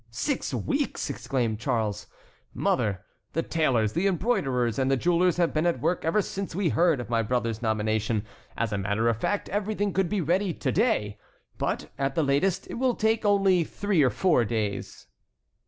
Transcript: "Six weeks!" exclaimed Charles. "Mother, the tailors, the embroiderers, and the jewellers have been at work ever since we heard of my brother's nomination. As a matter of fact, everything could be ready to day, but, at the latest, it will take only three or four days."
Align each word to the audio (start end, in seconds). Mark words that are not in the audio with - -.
"Six 0.09 0.51
weeks!" 0.51 1.11
exclaimed 1.11 1.59
Charles. 1.59 2.07
"Mother, 2.55 3.05
the 3.33 3.43
tailors, 3.43 3.93
the 3.93 4.07
embroiderers, 4.07 4.79
and 4.79 4.89
the 4.89 4.97
jewellers 4.97 5.37
have 5.37 5.53
been 5.53 5.67
at 5.67 5.79
work 5.79 6.03
ever 6.03 6.23
since 6.23 6.55
we 6.55 6.69
heard 6.69 6.99
of 6.99 7.07
my 7.11 7.21
brother's 7.21 7.61
nomination. 7.61 8.25
As 8.57 8.73
a 8.73 8.79
matter 8.79 9.07
of 9.09 9.17
fact, 9.17 9.47
everything 9.49 9.93
could 9.93 10.09
be 10.09 10.19
ready 10.19 10.55
to 10.55 10.71
day, 10.71 11.19
but, 11.59 11.91
at 11.99 12.15
the 12.15 12.23
latest, 12.23 12.67
it 12.67 12.79
will 12.79 12.95
take 12.95 13.25
only 13.25 13.63
three 13.63 14.01
or 14.01 14.09
four 14.09 14.43
days." 14.43 15.05